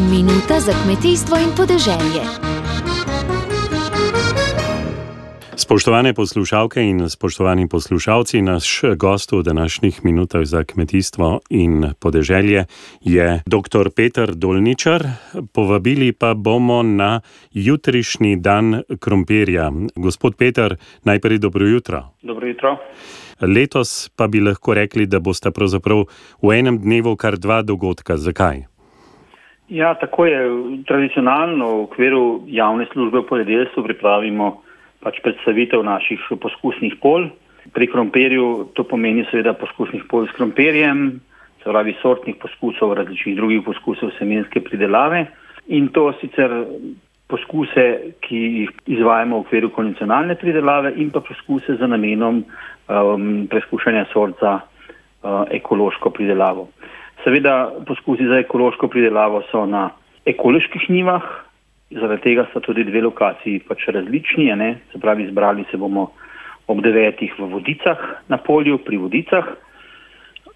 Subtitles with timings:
[0.00, 2.22] Minuta za kmetijstvo in podeželje.
[5.56, 12.64] Spoštovane poslušalke in spoštovani poslušalci, naš gost v današnjih minutah za kmetijstvo in podeželje
[13.00, 13.90] je dr.
[13.96, 15.08] Peter Dolničar.
[15.52, 17.20] Povabili pa bomo na
[17.52, 19.72] jutrišnji dan krompirja.
[19.96, 22.04] Gospod Peter, najprej dobro jutro.
[22.22, 22.76] Dobro jutro.
[23.40, 26.04] Letos pa bi lahko rekli, da boste pravzaprav
[26.42, 28.16] v enem dnevu kar dva dogodka.
[28.16, 28.77] Zakaj?
[29.68, 30.38] Ja, tako je.
[30.86, 34.62] Tradicionalno v okviru javne službe v ponedeljstvu pripravimo
[35.04, 37.28] pač predstavitev naših poskusnih pol.
[37.76, 41.20] Pri krompirju to pomeni seveda poskusnih pol s krompirjem,
[41.60, 45.26] se pravi sortnih poskusov, različnih drugih poskusov semenske pridelave
[45.68, 46.64] in to sicer
[47.28, 47.84] poskuse,
[48.24, 54.40] ki jih izvajamo v okviru konvencionalne pridelave in pa poskuse za namenom um, preskušanja sort
[54.40, 56.70] za uh, ekološko pridelavo.
[57.24, 59.90] Seveda poskusi za ekološko pridelavo so na
[60.26, 61.22] ekoloških njivah,
[61.90, 64.74] zaradi tega sta tudi dve lokaciji pač različni, ne?
[64.92, 66.10] se pravi izbrali se bomo
[66.68, 69.46] ob devetih v vodicah na polju, pri vodicah,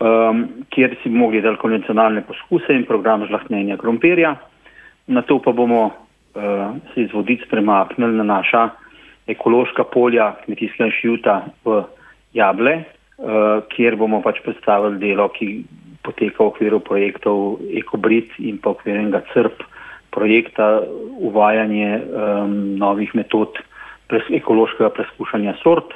[0.00, 4.36] um, kjer si bomo gledali konvencionalne poskuse in program žlahtnenja krompirja.
[5.06, 8.68] Na to pa bomo uh, se iz vodic premaknili na naša
[9.28, 11.82] ekološka polja kmetijskega inštituta v
[12.32, 15.64] Jable, uh, kjer bomo pač predstavili delo, ki
[16.08, 19.68] poteka v okviru projektov Ekobrit in pa okvirnega CRP
[20.10, 20.82] projekta
[21.20, 23.58] uvajanje um, novih metod
[24.08, 25.92] pres, ekološkega preskušanja sort,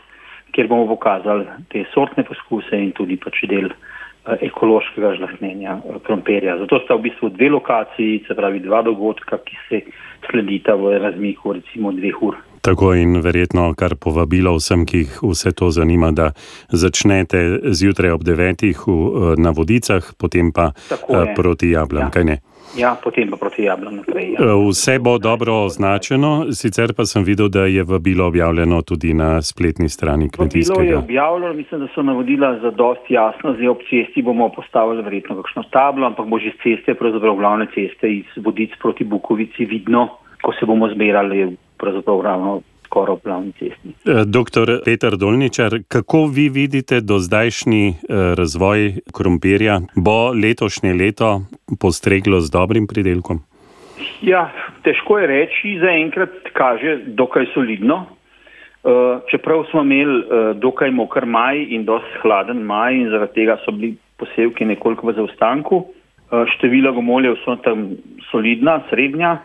[0.52, 6.58] kjer bomo pokazali te sortne poskuse in tudi pač del uh, ekološkega žlahnenja uh, krompirja.
[6.60, 9.82] Zato sta v bistvu dve lokaciji, se pravi dva dogodka, ki se
[10.28, 12.38] sledita v razmiku recimo dveh ur.
[12.62, 16.30] Tako in verjetno kar povabilo vsem, ki jih vse to zanima, da
[16.70, 17.40] začnete
[17.74, 20.70] zjutraj ob devetih v, na vodicah, potem pa
[21.36, 22.10] proti jablam, ja.
[22.14, 22.36] kaj ne?
[22.78, 24.30] Ja, potem pa proti jablam naprej.
[24.38, 24.54] Ja.
[24.68, 29.88] Vse bo dobro označeno, sicer pa sem videl, da je vabilo objavljeno tudi na spletni
[29.88, 30.78] strani kmetijskega.
[30.78, 35.02] Vabilo je objavljeno, mislim, da so navodila za dosti jasno, zdaj ob cesti bomo postavili
[35.02, 39.64] verjetno kakšno tablo, ampak bo že z ceste, pravzaprav glavne ceste iz vodic proti Bukovici
[39.64, 40.08] vidno,
[40.42, 43.92] ko se bomo zbirali pravzaprav ravno skoraj v glavni cesti.
[44.26, 47.94] Doktor Peter Dolničar, kako vi vidite do zdajšnji
[48.38, 49.80] razvoj krompirja?
[49.96, 51.40] Bo letošnje leto
[51.80, 53.40] postreglo z dobrim pridelkom?
[54.22, 54.50] Ja,
[54.84, 58.04] težko je reči, zaenkrat kaže dokaj solidno.
[59.30, 63.94] Čeprav smo imeli dokaj mokr maj in dosti hladen maj in zaradi tega so bili
[64.18, 65.80] posevki nekoliko v zaostanku,
[66.56, 67.92] število gomoljev so tam
[68.30, 69.36] solidna, srednja,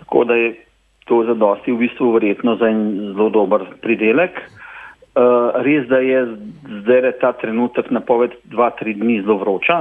[0.00, 0.54] tako da je
[1.04, 4.38] to zadosti v bistvu verjetno za en zelo dober pridelek.
[5.12, 6.24] Uh, res, da je
[6.82, 9.76] zdaj ta trenutek napoved 2-3 dni zelo vroča,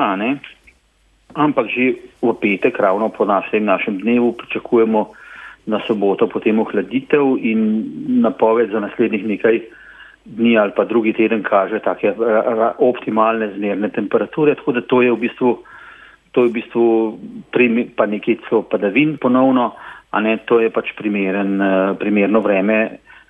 [1.34, 5.08] ampak že v petek, ravno po našem, našem dnevu, pričakujemo
[5.66, 7.86] na soboto potem ohladitev in
[8.22, 9.62] napoved za naslednjih nekaj
[10.26, 12.14] dni ali pa drugi teden kaže take
[12.78, 15.58] optimalne zmerne temperature, tako da to je v bistvu,
[16.32, 16.86] to je v bistvu
[17.96, 19.72] pa nekaj celo padavin ponovno,
[20.12, 21.56] a ne to je pač primeren,
[22.00, 22.78] primerno vreme,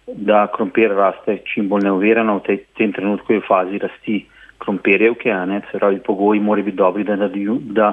[0.08, 4.18] da krompir raste čim bolj neuvereno, v tej, tem trenutku je v fazi rasti
[4.62, 7.30] krompirjevke, a ne, se pravi, pogoji morajo biti dobri, da,
[7.78, 7.92] da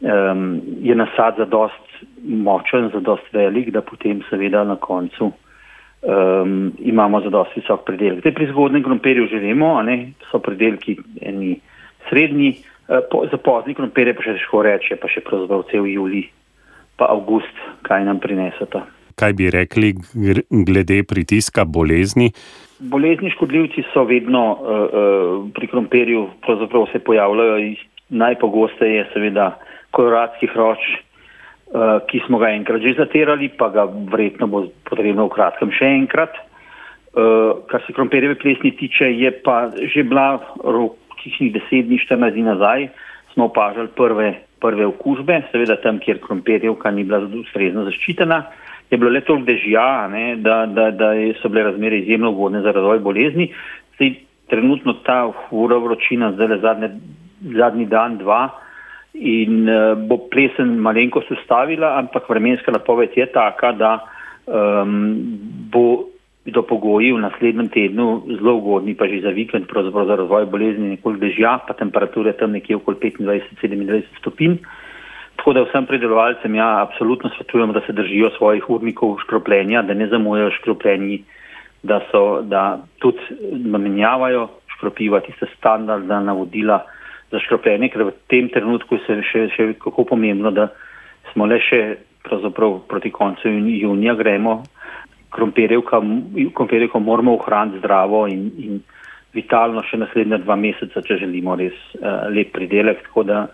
[0.00, 6.72] um, je nasad za dost močen, za dost velik, da potem seveda na koncu um,
[6.78, 8.22] imamo za dost visok predelek.
[8.24, 11.58] Te pri zgodnem krompirju že vemo, a ne, so predelki eni
[12.08, 12.56] srednji,
[12.88, 16.28] uh, po, za pozni krompirje pa še težko reči, pa še pravzaprav cel julij
[16.96, 18.86] pa avgust, kaj nam prinesata.
[19.16, 19.94] Kaj bi rekli
[20.50, 22.30] glede pritiska bolezni?
[22.78, 27.74] Bolezni škodljivci so vedno uh, uh, pri krompirju, pravzaprav se pojavljajo
[28.08, 29.54] najpogosteje, seveda,
[29.96, 35.34] koloradski hroč, uh, ki smo ga enkrat že zaterali, pa ga verjetno bo potrebno v
[35.38, 36.36] kratkem še enkrat.
[37.16, 42.36] Uh, kar se krompirjeve plesni tiče, je pa že bila rok, kišnih deset dni, 14
[42.36, 42.88] dni nazaj,
[43.32, 44.34] smo opažali prve
[44.66, 48.42] prve okužbe, seveda tam, kjer krompirjevka ni bila ustrezno zaščitena,
[48.90, 52.74] je bilo le toliko dežja, ne, da, da, da so bile razmere izjemno ugodne za
[52.74, 53.48] razvoj bolezni.
[53.96, 54.12] Zdaj,
[54.50, 56.90] trenutno ta hura vročina, zdaj le zadnje,
[57.56, 58.44] zadnji dan, dva
[59.16, 63.92] in uh, bo plesen malenkost ustavila, ampak vremenska napoved je taka, da
[64.46, 65.14] um,
[65.72, 65.86] bo
[66.46, 70.94] do pogoji v naslednjem tednu zelo ugodni, pa že za vikend, pravzaprav za razvoj bolezni
[70.94, 74.62] nekoliko dežja, pa temperature tam nekje okoli 25-27 stopinj.
[75.36, 80.06] Tako da vsem predelovalcem ja absolutno svetujemo, da se držijo svojih urnikov škropljenja, da ne
[80.06, 81.24] zamujajo škropljenji,
[81.82, 83.20] da so, da tudi
[83.52, 86.84] namenjavajo škropiva tiste standardna navodila
[87.30, 90.68] za škropljenje, ker v tem trenutku se še, še kako pomembno, da
[91.32, 91.82] smo le še
[92.26, 94.62] pravzaprav proti koncu junija gremo.
[95.30, 98.80] Krompirjevko moramo ohraniti zdravo in, in
[99.34, 103.02] vitalno še naslednja dva meseca, če želimo res uh, lep pridelek.
[103.08, 103.46] Tako da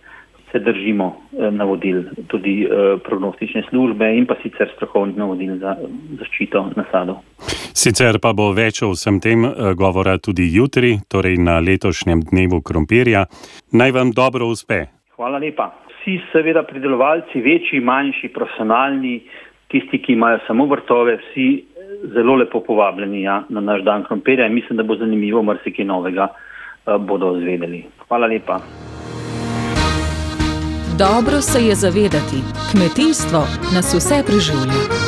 [0.53, 5.75] se držimo uh, navodil tudi uh, prognostične službe in pa sicer strokovnih navodil za
[6.21, 7.23] zaščito nasadov.
[7.73, 13.25] Sicer pa bo več o vsem tem govora tudi jutri, torej na letošnjem dnevu krompirja.
[13.73, 14.85] Naj vam dobro uspe.
[15.17, 15.73] Hvala lepa
[16.03, 19.23] vsi seveda pridelovalci, večji, manjši, profesionalni,
[19.73, 21.65] tisti, ki imajo samo vrtove, vsi
[22.15, 26.29] zelo lepo povabljeni ja, na naš dan krompirja in mislim, da bo zanimivo marsikaj novega
[26.29, 27.85] uh, bodo izvedeli.
[28.09, 28.61] Hvala lepa.
[30.99, 32.39] Dobro se je zavedati,
[32.71, 33.41] kmetijstvo
[33.75, 35.02] nas vse preživlja.